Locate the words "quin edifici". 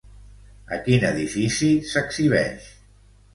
0.87-1.69